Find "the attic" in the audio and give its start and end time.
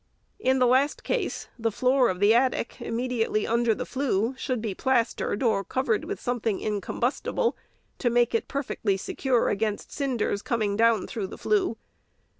2.19-2.77